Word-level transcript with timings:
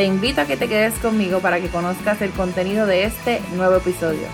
Te 0.00 0.06
invito 0.06 0.40
a 0.40 0.46
que 0.46 0.56
te 0.56 0.66
quedes 0.66 0.94
conmigo 0.94 1.40
para 1.40 1.60
que 1.60 1.68
conozcas 1.68 2.22
el 2.22 2.30
contenido 2.30 2.86
de 2.86 3.04
este 3.04 3.42
nuevo 3.54 3.76
episodio. 3.76 4.28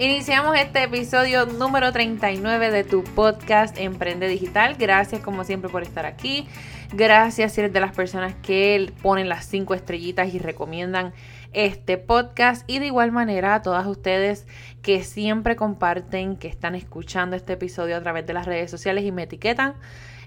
Iniciamos 0.00 0.56
este 0.56 0.84
episodio 0.84 1.44
número 1.46 1.90
39 1.90 2.70
de 2.70 2.84
tu 2.84 3.02
podcast 3.02 3.76
Emprende 3.76 4.28
Digital. 4.28 4.76
Gracias 4.78 5.20
como 5.20 5.42
siempre 5.42 5.68
por 5.68 5.82
estar 5.82 6.06
aquí. 6.06 6.46
Gracias 6.92 7.52
si 7.54 7.62
eres 7.62 7.72
de 7.72 7.80
las 7.80 7.96
personas 7.96 8.36
que 8.40 8.92
ponen 9.02 9.28
las 9.28 9.44
cinco 9.46 9.74
estrellitas 9.74 10.32
y 10.32 10.38
recomiendan 10.38 11.12
este 11.52 11.98
podcast. 11.98 12.62
Y 12.70 12.78
de 12.78 12.86
igual 12.86 13.10
manera 13.10 13.56
a 13.56 13.62
todas 13.62 13.88
ustedes 13.88 14.46
que 14.82 15.02
siempre 15.02 15.56
comparten, 15.56 16.36
que 16.36 16.46
están 16.46 16.76
escuchando 16.76 17.34
este 17.34 17.54
episodio 17.54 17.96
a 17.96 18.00
través 18.00 18.24
de 18.24 18.34
las 18.34 18.46
redes 18.46 18.70
sociales 18.70 19.02
y 19.02 19.10
me 19.10 19.24
etiquetan 19.24 19.74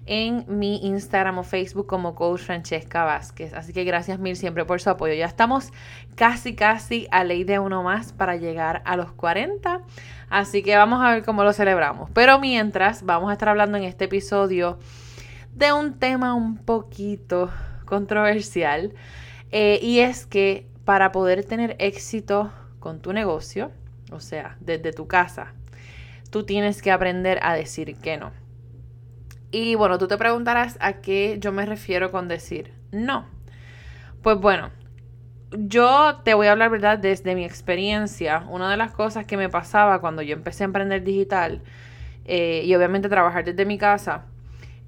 en 0.05 0.45
mi 0.47 0.85
Instagram 0.87 1.37
o 1.39 1.43
Facebook 1.43 1.87
como 1.87 2.15
Coach 2.15 2.41
Francesca 2.41 3.03
Vázquez. 3.03 3.53
Así 3.53 3.73
que 3.73 3.83
gracias 3.83 4.19
mil 4.19 4.35
siempre 4.35 4.65
por 4.65 4.81
su 4.81 4.89
apoyo. 4.89 5.13
Ya 5.13 5.25
estamos 5.25 5.71
casi, 6.15 6.55
casi 6.55 7.07
a 7.11 7.23
ley 7.23 7.43
de 7.43 7.59
uno 7.59 7.83
más 7.83 8.13
para 8.13 8.35
llegar 8.35 8.81
a 8.85 8.95
los 8.95 9.11
40. 9.11 9.81
Así 10.29 10.63
que 10.63 10.75
vamos 10.75 11.01
a 11.03 11.11
ver 11.11 11.23
cómo 11.23 11.43
lo 11.43 11.53
celebramos. 11.53 12.09
Pero 12.11 12.39
mientras, 12.39 13.03
vamos 13.03 13.29
a 13.29 13.33
estar 13.33 13.49
hablando 13.49 13.77
en 13.77 13.83
este 13.83 14.05
episodio 14.05 14.79
de 15.53 15.73
un 15.73 15.99
tema 15.99 16.33
un 16.33 16.57
poquito 16.57 17.51
controversial. 17.85 18.93
Eh, 19.51 19.79
y 19.81 19.99
es 19.99 20.25
que 20.25 20.67
para 20.85 21.11
poder 21.11 21.45
tener 21.45 21.75
éxito 21.79 22.51
con 22.79 23.01
tu 23.01 23.13
negocio, 23.13 23.71
o 24.11 24.19
sea, 24.19 24.57
desde 24.59 24.93
tu 24.93 25.07
casa, 25.07 25.53
tú 26.31 26.43
tienes 26.43 26.81
que 26.81 26.91
aprender 26.91 27.39
a 27.43 27.53
decir 27.53 27.95
que 27.97 28.17
no. 28.17 28.31
Y 29.51 29.75
bueno, 29.75 29.97
tú 29.97 30.07
te 30.07 30.17
preguntarás 30.17 30.77
a 30.79 31.01
qué 31.01 31.37
yo 31.39 31.51
me 31.51 31.65
refiero 31.65 32.11
con 32.11 32.27
decir 32.27 32.73
no. 32.91 33.25
Pues 34.21 34.37
bueno, 34.39 34.69
yo 35.51 36.21
te 36.23 36.33
voy 36.33 36.47
a 36.47 36.53
hablar, 36.53 36.69
¿verdad? 36.69 36.97
Desde 36.97 37.35
mi 37.35 37.43
experiencia, 37.43 38.45
una 38.49 38.69
de 38.71 38.77
las 38.77 38.91
cosas 38.91 39.25
que 39.25 39.35
me 39.35 39.49
pasaba 39.49 39.99
cuando 39.99 40.21
yo 40.21 40.33
empecé 40.33 40.63
a 40.63 40.65
emprender 40.65 41.03
digital 41.03 41.61
eh, 42.25 42.61
y 42.65 42.73
obviamente 42.75 43.09
trabajar 43.09 43.43
desde 43.43 43.65
mi 43.65 43.77
casa, 43.77 44.25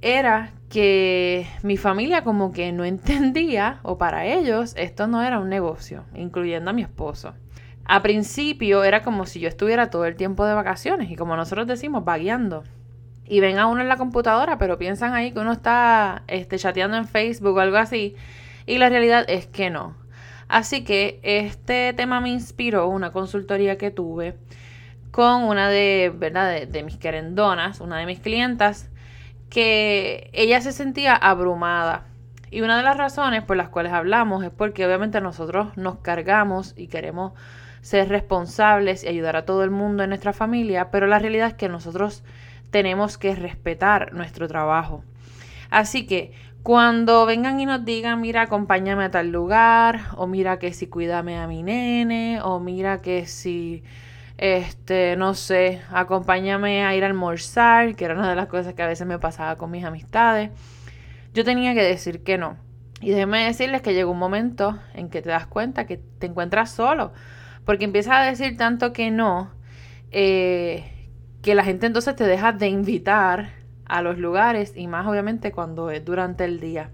era 0.02 0.52
que 0.70 1.48
mi 1.62 1.78
familia 1.78 2.24
como 2.24 2.52
que 2.52 2.72
no 2.72 2.86
entendía, 2.86 3.80
o 3.84 3.98
para 3.98 4.26
ellos, 4.26 4.74
esto 4.78 5.08
no 5.08 5.22
era 5.22 5.40
un 5.40 5.50
negocio, 5.50 6.06
incluyendo 6.16 6.70
a 6.70 6.74
mi 6.74 6.84
esposo. 6.84 7.34
A 7.86 8.02
principio 8.02 8.86
era 8.86 9.02
como 9.02 9.26
si 9.26 9.42
yo 9.42 9.50
estuviera 9.50 9.90
todo 9.90 10.06
el 10.06 10.16
tiempo 10.16 10.46
de 10.46 10.54
vacaciones 10.54 11.12
y 11.12 11.18
como 11.18 11.36
nosotros 11.36 11.68
decimos, 11.68 12.06
vagueando 12.06 12.64
y 13.26 13.40
ven 13.40 13.58
a 13.58 13.68
uno 13.68 13.82
en 13.82 13.90
la 13.90 13.98
computadora, 13.98 14.58
pero 14.58 14.78
piensan 14.78 15.14
ahí 15.14 15.32
que 15.32 15.40
uno 15.40 15.54
está 15.54 16.24
este, 16.28 16.58
chateando 16.58 16.98
en 16.98 17.08
Facebook 17.08 17.56
o 17.58 17.60
algo 17.60 17.78
así. 17.78 18.16
Y 18.66 18.78
la 18.78 18.90
realidad 18.90 19.26
es 19.28 19.48
que 19.48 19.70
no. 19.70 19.96
Así 20.48 20.84
que 20.84 21.20
este 21.24 21.94
tema 21.94 22.22
me 22.22 22.30
inspiró 22.30 22.88
una 22.88 23.12
consultoría 23.12 23.78
que 23.78 23.92
tuve 23.92 24.36
con 25.12 25.44
una 25.44 25.70
de, 25.70 26.12
¿verdad? 26.16 26.68
De, 26.68 26.84
mis 26.84 26.98
querendonas, 26.98 27.82
una 27.82 27.98
de 27.98 28.06
mis 28.06 28.20
clientas, 28.20 28.90
que 29.50 30.30
ella 30.34 30.60
se 30.62 30.72
sentía 30.72 31.16
abrumada. 31.16 32.06
Y 32.52 32.62
una 32.62 32.78
de 32.78 32.84
las 32.84 32.98
razones 32.98 33.44
por 33.44 33.58
las 33.58 33.70
cuales 33.70 33.94
hablamos 33.94 34.44
es 34.44 34.52
porque 34.52 34.86
obviamente 34.86 35.22
nosotros 35.22 35.76
nos 35.78 36.00
cargamos 36.00 36.74
y 36.78 36.88
queremos 36.88 37.34
ser 37.82 38.10
responsables 38.10 39.04
y 39.04 39.08
ayudar 39.08 39.36
a 39.36 39.46
todo 39.46 39.64
el 39.64 39.72
mundo 39.72 40.04
en 40.04 40.10
nuestra 40.10 40.34
familia, 40.34 40.90
pero 40.90 41.06
la 41.06 41.20
realidad 41.20 41.48
es 41.48 41.54
que 41.54 41.68
nosotros 41.70 42.24
tenemos 42.74 43.20
que 43.20 43.36
respetar 43.36 44.14
nuestro 44.14 44.48
trabajo. 44.50 45.06
Así 45.70 46.08
que 46.08 46.34
cuando 46.64 47.26
vengan 47.28 47.60
y 47.60 47.68
nos 47.68 47.86
digan, 47.86 48.20
mira, 48.20 48.42
acompáñame 48.42 49.06
a 49.06 49.12
tal 49.12 49.32
lugar, 49.32 50.02
o 50.18 50.26
mira 50.26 50.58
que 50.58 50.74
si 50.74 50.88
cuídame 50.88 51.38
a 51.38 51.46
mi 51.46 51.62
nene, 51.62 52.42
o 52.42 52.60
mira 52.60 53.02
que 53.02 53.28
si, 53.28 53.84
este, 54.40 55.16
no 55.18 55.36
sé, 55.36 55.82
acompáñame 55.92 56.84
a 56.84 56.96
ir 56.96 57.04
a 57.04 57.08
almorzar, 57.08 57.96
que 57.96 58.06
era 58.06 58.16
una 58.16 58.30
de 58.30 58.36
las 58.36 58.48
cosas 58.48 58.74
que 58.74 58.82
a 58.82 58.88
veces 58.88 59.06
me 59.06 59.20
pasaba 59.20 59.56
con 59.56 59.70
mis 59.70 59.86
amistades, 59.86 60.50
yo 61.34 61.44
tenía 61.44 61.76
que 61.76 61.84
decir 61.84 62.24
que 62.24 62.40
no. 62.40 62.58
Y 63.02 63.12
déjenme 63.12 63.46
decirles 63.46 63.84
que 63.84 63.94
llegó 63.94 64.12
un 64.12 64.20
momento 64.20 64.80
en 64.96 65.10
que 65.10 65.22
te 65.22 65.30
das 65.30 65.46
cuenta 65.46 65.86
que 65.86 65.98
te 65.98 66.26
encuentras 66.26 66.72
solo, 66.72 67.14
porque 67.66 67.86
empiezas 67.86 68.16
a 68.16 68.24
decir 68.24 68.58
tanto 68.58 68.94
que 68.94 69.12
no, 69.12 69.52
eh, 70.12 70.93
que 71.44 71.56
la 71.56 71.64
gente 71.66 71.86
entonces 71.86 72.16
te 72.16 72.24
deja 72.24 72.54
de 72.54 72.70
invitar 72.70 73.50
a 73.86 74.02
los 74.02 74.18
lugares 74.18 74.74
y 74.76 74.88
más 74.88 75.06
obviamente 75.06 75.52
cuando 75.52 75.92
es 75.92 76.04
durante 76.04 76.46
el 76.46 76.62
día. 76.62 76.90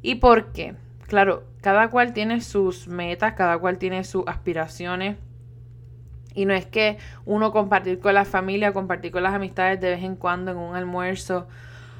¿Y 0.00 0.16
por 0.16 0.52
qué? 0.52 0.74
Claro, 1.06 1.44
cada 1.60 1.90
cual 1.90 2.14
tiene 2.14 2.40
sus 2.40 2.88
metas, 2.88 3.34
cada 3.34 3.58
cual 3.58 3.76
tiene 3.76 4.02
sus 4.04 4.24
aspiraciones. 4.26 5.18
Y 6.34 6.46
no 6.46 6.54
es 6.54 6.64
que 6.64 6.96
uno 7.26 7.52
compartir 7.52 8.00
con 8.00 8.14
la 8.14 8.24
familia, 8.24 8.72
compartir 8.72 9.12
con 9.12 9.22
las 9.22 9.34
amistades 9.34 9.78
de 9.78 9.90
vez 9.90 10.02
en 10.02 10.16
cuando 10.16 10.50
en 10.50 10.56
un 10.56 10.74
almuerzo 10.74 11.46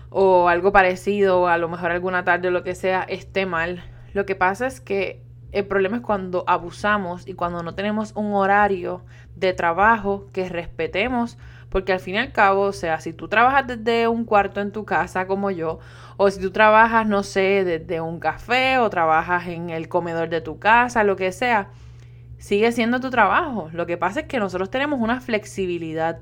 o 0.08 0.48
algo 0.48 0.72
parecido, 0.72 1.42
o 1.42 1.46
a 1.46 1.58
lo 1.58 1.68
mejor 1.68 1.90
alguna 1.90 2.24
tarde 2.24 2.48
o 2.48 2.50
lo 2.50 2.64
que 2.64 2.74
sea, 2.74 3.02
esté 3.02 3.44
mal. 3.44 3.84
Lo 4.14 4.24
que 4.24 4.34
pasa 4.34 4.66
es 4.66 4.80
que 4.80 5.23
el 5.54 5.66
problema 5.66 5.98
es 5.98 6.02
cuando 6.02 6.44
abusamos 6.48 7.26
y 7.28 7.34
cuando 7.34 7.62
no 7.62 7.74
tenemos 7.74 8.12
un 8.16 8.34
horario 8.34 9.02
de 9.36 9.52
trabajo 9.52 10.28
que 10.32 10.48
respetemos, 10.48 11.38
porque 11.70 11.92
al 11.92 12.00
fin 12.00 12.16
y 12.16 12.18
al 12.18 12.32
cabo, 12.32 12.62
o 12.62 12.72
sea, 12.72 13.00
si 13.00 13.12
tú 13.12 13.28
trabajas 13.28 13.66
desde 13.66 14.08
un 14.08 14.24
cuarto 14.24 14.60
en 14.60 14.72
tu 14.72 14.84
casa 14.84 15.26
como 15.28 15.52
yo, 15.52 15.78
o 16.16 16.28
si 16.30 16.40
tú 16.40 16.50
trabajas, 16.50 17.06
no 17.06 17.22
sé, 17.22 17.64
desde 17.64 18.00
un 18.00 18.18
café 18.18 18.78
o 18.78 18.90
trabajas 18.90 19.46
en 19.46 19.70
el 19.70 19.88
comedor 19.88 20.28
de 20.28 20.40
tu 20.40 20.58
casa, 20.58 21.04
lo 21.04 21.14
que 21.14 21.30
sea, 21.30 21.68
sigue 22.38 22.72
siendo 22.72 23.00
tu 23.00 23.10
trabajo. 23.10 23.70
Lo 23.72 23.86
que 23.86 23.96
pasa 23.96 24.20
es 24.20 24.26
que 24.26 24.38
nosotros 24.40 24.70
tenemos 24.70 25.00
una 25.00 25.20
flexibilidad, 25.20 26.18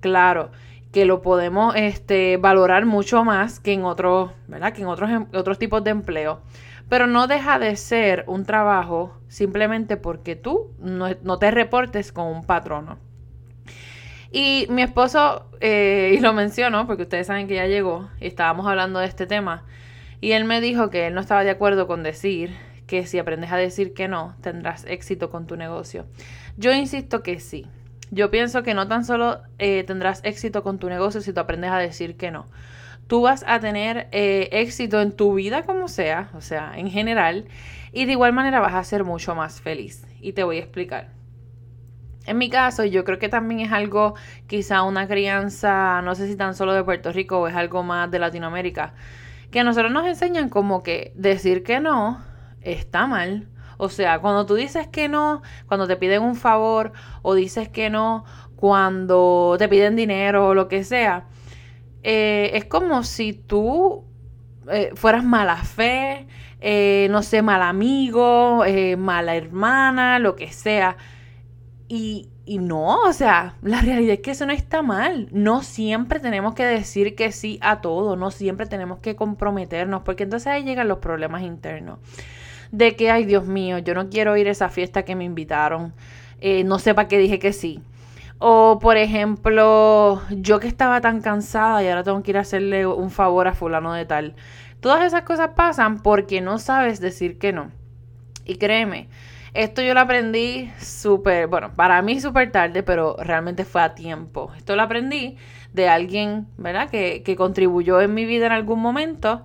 claro, 0.00 0.50
que 0.92 1.06
lo 1.06 1.22
podemos 1.22 1.74
este, 1.74 2.36
valorar 2.36 2.84
mucho 2.84 3.24
más 3.24 3.58
que 3.58 3.72
en 3.72 3.84
otros, 3.84 4.30
¿verdad? 4.46 4.72
Que 4.74 4.82
en 4.82 4.88
otros, 4.88 5.10
otros 5.32 5.58
tipos 5.58 5.82
de 5.82 5.90
empleo. 5.90 6.42
Pero 6.88 7.06
no 7.06 7.26
deja 7.26 7.58
de 7.58 7.74
ser 7.76 8.24
un 8.26 8.44
trabajo 8.44 9.16
simplemente 9.26 9.96
porque 9.96 10.36
tú 10.36 10.70
no, 10.78 11.38
te 11.38 11.50
reportes 11.50 12.12
con 12.12 12.26
un 12.26 12.44
patrono. 12.44 12.98
Y 14.30 14.66
mi 14.68 14.82
esposo, 14.82 15.46
eh, 15.60 16.14
y 16.18 16.20
lo 16.20 16.34
menciono 16.34 16.86
porque 16.86 17.04
ustedes 17.04 17.26
saben 17.26 17.48
que 17.48 17.54
ya 17.54 17.66
llegó 17.66 18.10
y 18.20 18.26
estábamos 18.26 18.66
hablando 18.66 18.98
de 18.98 19.06
este 19.06 19.26
tema, 19.26 19.64
y 20.20 20.32
él 20.32 20.44
me 20.44 20.60
dijo 20.60 20.90
que 20.90 21.06
él 21.06 21.14
no 21.14 21.20
estaba 21.20 21.42
de 21.42 21.50
acuerdo 21.50 21.86
con 21.86 22.02
decir 22.02 22.54
que 22.86 23.06
si 23.06 23.18
aprendes 23.18 23.50
a 23.50 23.56
decir 23.56 23.94
que 23.94 24.06
no, 24.06 24.36
tendrás 24.42 24.84
éxito 24.84 25.30
con 25.30 25.46
tu 25.46 25.56
negocio. 25.56 26.06
Yo 26.58 26.72
insisto 26.72 27.22
que 27.22 27.40
sí. 27.40 27.66
Yo 28.12 28.30
pienso 28.30 28.62
que 28.62 28.74
no 28.74 28.86
tan 28.86 29.04
solo 29.04 29.40
eh, 29.58 29.82
tendrás 29.84 30.20
éxito 30.22 30.62
con 30.62 30.78
tu 30.78 30.88
negocio 30.88 31.20
si 31.20 31.32
tú 31.32 31.40
aprendes 31.40 31.72
a 31.72 31.78
decir 31.78 32.16
que 32.16 32.30
no 32.30 32.46
tú 33.12 33.20
vas 33.20 33.44
a 33.46 33.60
tener 33.60 34.08
eh, 34.12 34.48
éxito 34.52 35.00
en 35.02 35.12
tu 35.12 35.34
vida 35.34 35.64
como 35.64 35.88
sea, 35.88 36.30
o 36.34 36.40
sea, 36.40 36.72
en 36.76 36.90
general, 36.90 37.44
y 37.92 38.06
de 38.06 38.12
igual 38.12 38.32
manera 38.32 38.58
vas 38.60 38.74
a 38.74 38.84
ser 38.84 39.04
mucho 39.04 39.34
más 39.34 39.60
feliz. 39.60 40.06
Y 40.20 40.32
te 40.32 40.44
voy 40.44 40.56
a 40.56 40.60
explicar. 40.60 41.10
En 42.24 42.38
mi 42.38 42.48
caso, 42.48 42.84
yo 42.84 43.04
creo 43.04 43.18
que 43.18 43.28
también 43.28 43.60
es 43.60 43.70
algo, 43.70 44.14
quizá 44.46 44.82
una 44.84 45.08
crianza, 45.08 46.00
no 46.00 46.14
sé 46.14 46.26
si 46.26 46.36
tan 46.36 46.54
solo 46.54 46.72
de 46.72 46.84
Puerto 46.84 47.12
Rico 47.12 47.40
o 47.40 47.48
es 47.48 47.54
algo 47.54 47.82
más 47.82 48.10
de 48.10 48.18
Latinoamérica, 48.18 48.94
que 49.50 49.60
a 49.60 49.64
nosotros 49.64 49.92
nos 49.92 50.06
enseñan 50.06 50.48
como 50.48 50.82
que 50.82 51.12
decir 51.14 51.64
que 51.64 51.80
no 51.80 52.24
está 52.62 53.06
mal. 53.06 53.48
O 53.82 53.88
sea, 53.88 54.20
cuando 54.20 54.46
tú 54.46 54.54
dices 54.54 54.86
que 54.86 55.08
no, 55.08 55.42
cuando 55.66 55.88
te 55.88 55.96
piden 55.96 56.22
un 56.22 56.36
favor 56.36 56.92
o 57.22 57.34
dices 57.34 57.68
que 57.68 57.90
no, 57.90 58.24
cuando 58.54 59.56
te 59.58 59.68
piden 59.68 59.96
dinero 59.96 60.46
o 60.46 60.54
lo 60.54 60.68
que 60.68 60.84
sea, 60.84 61.24
eh, 62.04 62.52
es 62.54 62.64
como 62.66 63.02
si 63.02 63.32
tú 63.32 64.04
eh, 64.70 64.92
fueras 64.94 65.24
mala 65.24 65.56
fe, 65.56 66.28
eh, 66.60 67.08
no 67.10 67.24
sé, 67.24 67.42
mal 67.42 67.60
amigo, 67.60 68.62
mala 68.98 69.34
hermana, 69.34 70.20
lo 70.20 70.36
que 70.36 70.52
sea. 70.52 70.96
Y, 71.88 72.28
y, 72.44 72.58
no, 72.58 73.00
o 73.00 73.12
sea, 73.12 73.56
la 73.62 73.80
realidad 73.80 74.14
es 74.14 74.20
que 74.20 74.30
eso 74.30 74.46
no 74.46 74.52
está 74.52 74.82
mal. 74.82 75.26
No 75.32 75.64
siempre 75.64 76.20
tenemos 76.20 76.54
que 76.54 76.64
decir 76.64 77.16
que 77.16 77.32
sí 77.32 77.58
a 77.62 77.80
todo, 77.80 78.14
no 78.14 78.30
siempre 78.30 78.66
tenemos 78.66 79.00
que 79.00 79.16
comprometernos, 79.16 80.02
porque 80.02 80.22
entonces 80.22 80.46
ahí 80.46 80.62
llegan 80.62 80.86
los 80.86 80.98
problemas 80.98 81.42
internos. 81.42 81.98
De 82.72 82.96
que, 82.96 83.10
ay 83.10 83.24
Dios 83.24 83.46
mío, 83.46 83.78
yo 83.78 83.94
no 83.94 84.10
quiero 84.10 84.36
ir 84.36 84.48
a 84.48 84.50
esa 84.50 84.68
fiesta 84.68 85.04
que 85.04 85.14
me 85.14 85.24
invitaron, 85.24 85.94
eh, 86.40 86.64
no 86.64 86.78
sé 86.80 86.94
para 86.94 87.06
qué 87.06 87.18
dije 87.18 87.38
que 87.38 87.52
sí. 87.52 87.80
O 88.38 88.80
por 88.80 88.96
ejemplo, 88.96 90.20
yo 90.30 90.58
que 90.58 90.66
estaba 90.66 91.00
tan 91.00 91.20
cansada 91.20 91.82
y 91.84 91.88
ahora 91.88 92.02
tengo 92.02 92.22
que 92.24 92.32
ir 92.32 92.38
a 92.38 92.40
hacerle 92.40 92.86
un 92.86 93.10
favor 93.10 93.46
a 93.46 93.54
fulano 93.54 93.92
de 93.92 94.04
tal. 94.06 94.34
Todas 94.80 95.04
esas 95.04 95.22
cosas 95.22 95.50
pasan 95.54 96.02
porque 96.02 96.40
no 96.40 96.58
sabes 96.58 96.98
decir 96.98 97.38
que 97.38 97.52
no. 97.52 97.70
Y 98.44 98.56
créeme, 98.56 99.08
esto 99.54 99.82
yo 99.82 99.94
lo 99.94 100.00
aprendí 100.00 100.72
súper, 100.80 101.46
bueno, 101.46 101.72
para 101.76 102.02
mí 102.02 102.20
súper 102.20 102.50
tarde, 102.50 102.82
pero 102.82 103.16
realmente 103.18 103.64
fue 103.64 103.82
a 103.82 103.94
tiempo. 103.94 104.50
Esto 104.56 104.74
lo 104.74 104.82
aprendí 104.82 105.36
de 105.72 105.88
alguien, 105.88 106.48
¿verdad? 106.56 106.90
Que, 106.90 107.22
que 107.22 107.36
contribuyó 107.36 108.00
en 108.00 108.14
mi 108.14 108.24
vida 108.24 108.46
en 108.46 108.52
algún 108.52 108.80
momento 108.80 109.44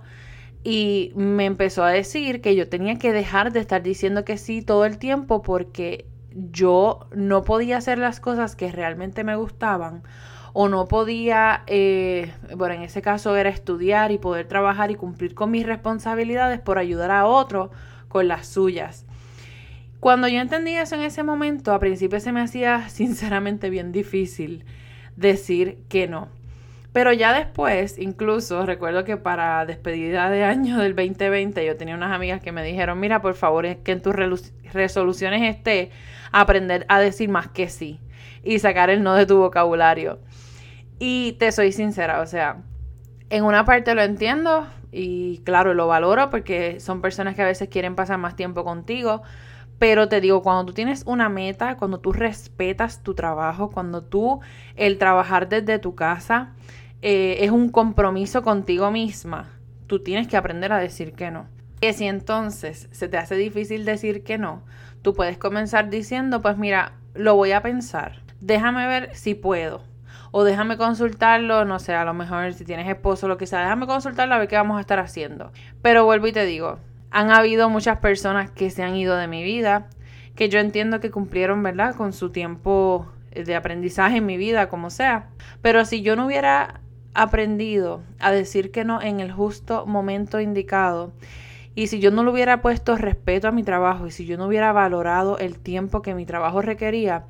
y 0.70 1.12
me 1.14 1.46
empezó 1.46 1.82
a 1.82 1.90
decir 1.90 2.42
que 2.42 2.54
yo 2.54 2.68
tenía 2.68 2.98
que 2.98 3.10
dejar 3.10 3.52
de 3.54 3.60
estar 3.60 3.82
diciendo 3.82 4.26
que 4.26 4.36
sí 4.36 4.60
todo 4.60 4.84
el 4.84 4.98
tiempo 4.98 5.40
porque 5.40 6.04
yo 6.34 7.08
no 7.10 7.42
podía 7.42 7.78
hacer 7.78 7.96
las 7.96 8.20
cosas 8.20 8.54
que 8.54 8.70
realmente 8.70 9.24
me 9.24 9.34
gustaban 9.34 10.02
o 10.52 10.68
no 10.68 10.86
podía, 10.86 11.62
eh, 11.68 12.34
bueno, 12.54 12.74
en 12.74 12.82
ese 12.82 13.00
caso 13.00 13.34
era 13.34 13.48
estudiar 13.48 14.12
y 14.12 14.18
poder 14.18 14.46
trabajar 14.46 14.90
y 14.90 14.96
cumplir 14.96 15.34
con 15.34 15.50
mis 15.50 15.64
responsabilidades 15.64 16.60
por 16.60 16.76
ayudar 16.76 17.12
a 17.12 17.24
otro 17.24 17.70
con 18.08 18.28
las 18.28 18.46
suyas. 18.46 19.06
Cuando 20.00 20.28
yo 20.28 20.38
entendí 20.38 20.74
eso 20.74 20.96
en 20.96 21.00
ese 21.00 21.22
momento, 21.22 21.72
a 21.72 21.78
principio 21.78 22.20
se 22.20 22.32
me 22.32 22.42
hacía 22.42 22.88
sinceramente 22.90 23.70
bien 23.70 23.90
difícil 23.90 24.66
decir 25.16 25.78
que 25.88 26.08
no. 26.08 26.28
Pero 26.98 27.12
ya 27.12 27.32
después, 27.32 27.96
incluso 27.96 28.66
recuerdo 28.66 29.04
que 29.04 29.16
para 29.16 29.64
despedida 29.66 30.30
de 30.30 30.42
año 30.42 30.78
del 30.78 30.96
2020 30.96 31.64
yo 31.64 31.76
tenía 31.76 31.94
unas 31.94 32.10
amigas 32.10 32.40
que 32.40 32.50
me 32.50 32.64
dijeron, 32.64 32.98
mira, 32.98 33.22
por 33.22 33.34
favor, 33.34 33.66
es 33.66 33.76
que 33.76 33.92
en 33.92 34.02
tus 34.02 34.16
resoluciones 34.72 35.42
esté 35.42 35.92
aprender 36.32 36.84
a 36.88 36.98
decir 36.98 37.28
más 37.28 37.46
que 37.46 37.68
sí 37.68 38.00
y 38.42 38.58
sacar 38.58 38.90
el 38.90 39.04
no 39.04 39.14
de 39.14 39.26
tu 39.26 39.38
vocabulario. 39.38 40.18
Y 40.98 41.36
te 41.38 41.52
soy 41.52 41.70
sincera, 41.70 42.20
o 42.20 42.26
sea, 42.26 42.64
en 43.30 43.44
una 43.44 43.64
parte 43.64 43.94
lo 43.94 44.02
entiendo 44.02 44.66
y 44.90 45.38
claro, 45.44 45.74
lo 45.74 45.86
valoro 45.86 46.30
porque 46.30 46.80
son 46.80 47.00
personas 47.00 47.36
que 47.36 47.42
a 47.42 47.46
veces 47.46 47.68
quieren 47.68 47.94
pasar 47.94 48.18
más 48.18 48.34
tiempo 48.34 48.64
contigo, 48.64 49.22
pero 49.78 50.08
te 50.08 50.20
digo, 50.20 50.42
cuando 50.42 50.66
tú 50.66 50.72
tienes 50.72 51.04
una 51.06 51.28
meta, 51.28 51.76
cuando 51.76 52.00
tú 52.00 52.12
respetas 52.12 53.04
tu 53.04 53.14
trabajo, 53.14 53.70
cuando 53.70 54.02
tú 54.02 54.40
el 54.74 54.98
trabajar 54.98 55.48
desde 55.48 55.78
tu 55.78 55.94
casa 55.94 56.54
eh, 57.02 57.38
es 57.40 57.50
un 57.50 57.68
compromiso 57.68 58.42
contigo 58.42 58.90
misma, 58.90 59.48
tú 59.86 60.00
tienes 60.00 60.28
que 60.28 60.36
aprender 60.36 60.72
a 60.72 60.78
decir 60.78 61.12
que 61.12 61.30
no. 61.30 61.46
Que 61.80 61.92
si 61.92 62.06
entonces 62.06 62.88
se 62.90 63.08
te 63.08 63.16
hace 63.16 63.36
difícil 63.36 63.84
decir 63.84 64.24
que 64.24 64.36
no, 64.36 64.62
tú 65.02 65.14
puedes 65.14 65.38
comenzar 65.38 65.90
diciendo, 65.90 66.42
pues 66.42 66.56
mira, 66.56 66.92
lo 67.14 67.36
voy 67.36 67.52
a 67.52 67.62
pensar, 67.62 68.22
déjame 68.40 68.86
ver 68.86 69.14
si 69.14 69.34
puedo. 69.34 69.82
O 70.30 70.44
déjame 70.44 70.76
consultarlo, 70.76 71.64
no 71.64 71.78
sé, 71.78 71.94
a 71.94 72.04
lo 72.04 72.12
mejor 72.12 72.52
si 72.52 72.64
tienes 72.64 72.86
esposo 72.88 73.28
lo 73.28 73.38
que 73.38 73.46
sea, 73.46 73.60
déjame 73.60 73.86
consultarlo 73.86 74.34
a 74.34 74.38
ver 74.38 74.48
qué 74.48 74.56
vamos 74.56 74.76
a 74.76 74.80
estar 74.80 74.98
haciendo. 74.98 75.52
Pero 75.80 76.04
vuelvo 76.04 76.26
y 76.26 76.32
te 76.32 76.44
digo, 76.44 76.78
han 77.10 77.30
habido 77.30 77.70
muchas 77.70 77.98
personas 77.98 78.50
que 78.50 78.70
se 78.70 78.82
han 78.82 78.96
ido 78.96 79.16
de 79.16 79.26
mi 79.26 79.42
vida, 79.42 79.86
que 80.34 80.48
yo 80.48 80.58
entiendo 80.58 81.00
que 81.00 81.10
cumplieron, 81.10 81.62
¿verdad? 81.62 81.94
Con 81.94 82.12
su 82.12 82.30
tiempo 82.30 83.06
de 83.32 83.54
aprendizaje 83.54 84.18
en 84.18 84.26
mi 84.26 84.36
vida, 84.36 84.68
como 84.68 84.90
sea. 84.90 85.28
Pero 85.62 85.84
si 85.84 86.02
yo 86.02 86.16
no 86.16 86.26
hubiera 86.26 86.80
aprendido 87.18 88.02
a 88.20 88.30
decir 88.30 88.70
que 88.70 88.84
no 88.84 89.02
en 89.02 89.18
el 89.18 89.32
justo 89.32 89.86
momento 89.86 90.40
indicado, 90.40 91.12
y 91.74 91.88
si 91.88 91.98
yo 91.98 92.10
no 92.10 92.24
le 92.24 92.30
hubiera 92.30 92.62
puesto 92.62 92.96
respeto 92.96 93.48
a 93.48 93.52
mi 93.52 93.64
trabajo, 93.64 94.06
y 94.06 94.10
si 94.12 94.24
yo 94.24 94.36
no 94.36 94.46
hubiera 94.46 94.72
valorado 94.72 95.36
el 95.38 95.58
tiempo 95.58 96.00
que 96.00 96.14
mi 96.14 96.26
trabajo 96.26 96.62
requería, 96.62 97.24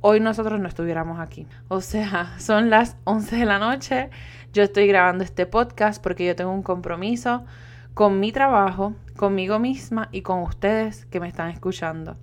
hoy 0.00 0.20
nosotros 0.20 0.60
no 0.60 0.68
estuviéramos 0.68 1.20
aquí. 1.20 1.46
O 1.68 1.80
sea, 1.80 2.34
son 2.38 2.70
las 2.70 2.96
11 3.04 3.36
de 3.36 3.44
la 3.44 3.58
noche, 3.58 4.10
yo 4.52 4.62
estoy 4.62 4.86
grabando 4.86 5.24
este 5.24 5.46
podcast 5.46 6.02
porque 6.02 6.26
yo 6.26 6.34
tengo 6.34 6.52
un 6.52 6.62
compromiso 6.62 7.44
con 7.92 8.20
mi 8.20 8.32
trabajo, 8.32 8.94
conmigo 9.16 9.58
misma 9.58 10.08
y 10.10 10.22
con 10.22 10.42
ustedes 10.42 11.04
que 11.06 11.20
me 11.20 11.28
están 11.28 11.50
escuchando. 11.50 12.16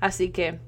Así 0.00 0.30
que 0.30 0.58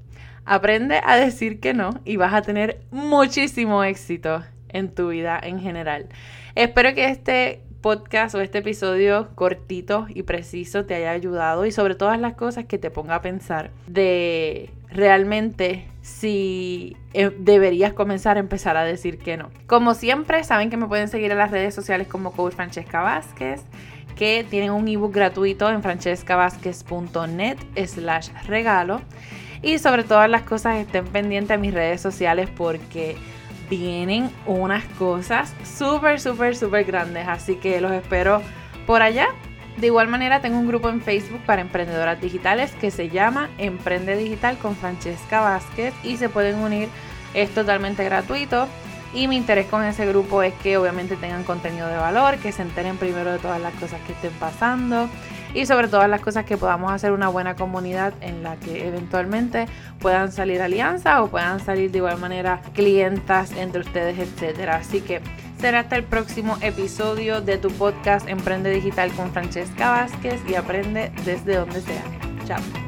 aprende 0.45 1.01
a 1.05 1.17
decir 1.17 1.59
que 1.59 1.75
no 1.75 1.91
y 2.05 2.17
vas 2.17 2.33
a 2.33 2.43
tener 2.43 2.81
muchísimo 2.91 3.83
éxito 3.83 4.45
en 4.77 4.95
tu 4.95 5.09
vida 5.09 5.39
en 5.43 5.61
general. 5.61 6.07
Espero 6.55 6.95
que 6.95 7.09
este 7.09 7.61
podcast 7.81 8.35
o 8.35 8.41
este 8.41 8.59
episodio 8.59 9.29
cortito 9.35 10.07
y 10.09 10.25
preciso 10.25 10.87
te 10.87 10.95
haya 10.95 11.11
ayudado 11.13 11.67
y 11.67 11.73
sobre 11.73 11.95
todas 11.95 12.19
las 12.19 12.35
cosas 12.35 12.65
que 12.65 12.79
te 12.79 12.91
ponga 12.91 13.17
a 13.17 13.23
pensar 13.23 13.71
de 13.87 14.71
realmente 14.91 15.87
si 16.03 16.97
eh, 17.13 17.31
deberías 17.39 17.93
comenzar 17.93 18.39
a 18.39 18.41
empezar 18.41 18.77
a 18.77 18.85
decir 18.85 19.19
que 19.19 19.37
no. 19.37 19.51
Como 19.67 19.95
siempre, 19.95 20.43
saben 20.45 20.71
que 20.71 20.77
me 20.77 20.87
pueden 20.87 21.09
seguir 21.09 21.31
en 21.31 21.39
las 21.39 21.51
redes 21.51 21.75
sociales 21.75 22.09
como 22.09 22.33
Coach 22.33 22.55
Francesca 22.55 23.23
que 24.17 24.47
tienen 24.49 24.71
un 24.73 24.89
ebook 24.89 25.15
gratuito 25.15 25.71
en 25.71 25.83
francescavázquez.net 25.83 27.59
slash 27.87 28.31
regalo. 28.47 29.01
Y 29.63 29.79
sobre 29.79 30.05
todas 30.05 30.29
las 30.29 30.43
cosas 30.43 30.77
estén 30.79 31.07
pendientes 31.07 31.51
de 31.51 31.59
mis 31.59 31.75
redes 31.75 32.01
sociales 32.01 32.49
porque 32.57 33.17
vienen 33.69 34.31
unas 34.47 34.85
cosas 34.99 35.55
súper, 35.65 36.21
súper, 36.21 36.57
súper 36.57 36.85
grandes. 36.85 37.27
Así 37.29 37.57
que 37.57 37.81
los 37.81 37.93
espero 37.93 38.43
por 38.87 39.03
allá. 39.03 39.29
De 39.77 39.89
igual 39.89 40.09
manera 40.09 40.41
tengo 40.41 40.59
un 40.59 40.67
grupo 40.67 40.89
en 40.89 41.03
Facebook 41.03 41.41
para 41.45 41.61
emprendedoras 41.61 42.21
digitales 42.21 42.73
que 42.81 42.91
se 42.91 43.11
llama 43.11 43.51
Emprende 43.59 44.17
Digital 44.17 44.57
con 44.57 44.75
Francesca 44.75 45.41
Vázquez 45.41 45.93
y 46.03 46.17
se 46.17 46.29
pueden 46.29 46.57
unir. 46.57 46.89
Es 47.35 47.51
totalmente 47.51 48.03
gratuito. 48.05 48.69
Y 49.15 49.29
mi 49.29 49.37
interés 49.37 49.67
con 49.67 49.83
ese 49.85 50.07
grupo 50.07 50.43
es 50.43 50.55
que 50.55 50.77
obviamente 50.77 51.17
tengan 51.17 51.45
contenido 51.45 51.89
de 51.89 51.97
valor, 51.97 52.37
que 52.37 52.53
se 52.53 52.63
enteren 52.63 52.97
primero 52.97 53.33
de 53.33 53.39
todas 53.39 53.61
las 53.61 53.75
cosas 53.75 54.01
que 54.07 54.13
estén 54.13 54.33
pasando 54.33 55.09
y 55.55 55.65
sobre 55.65 55.89
todas 55.89 56.09
las 56.09 56.21
cosas 56.21 56.45
que 56.45 56.59
podamos 56.59 56.93
hacer 56.93 57.13
una 57.13 57.29
buena 57.29 57.57
comunidad 57.57 58.13
en 58.21 58.43
la 58.43 58.57
que 58.57 58.87
eventualmente 58.87 59.67
puedan 60.01 60.31
salir 60.31 60.61
alianzas 60.61 61.21
o 61.21 61.29
puedan 61.29 61.61
salir 61.61 61.91
de 61.91 61.99
igual 61.99 62.19
manera 62.19 62.61
clientas 62.75 63.53
entre 63.53 63.81
ustedes, 63.81 64.19
etcétera. 64.19 64.77
Así 64.77 65.01
que 65.01 65.23
será 65.59 65.81
hasta 65.81 65.97
el 65.97 66.05
próximo 66.05 66.59
episodio 66.61 67.41
de 67.41 67.57
tu 67.57 67.69
podcast 67.71 68.29
Emprende 68.29 68.71
Digital 68.71 69.11
con 69.13 69.33
Francesca 69.33 69.91
Vázquez 69.91 70.41
y 70.47 70.57
aprende 70.57 71.11
desde 71.25 71.57
donde 71.57 71.81
sea. 71.81 72.03
Chao. 72.47 72.86